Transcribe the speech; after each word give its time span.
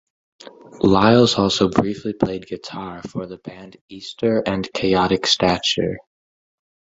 Liles 0.81 1.37
also 1.37 1.69
briefly 1.69 2.11
played 2.13 2.47
guitar 2.47 3.03
for 3.03 3.27
the 3.27 3.37
band 3.37 3.77
Easter 3.87 4.41
and 4.47 4.67
Chaotic 4.73 5.27
Stature. 5.27 5.97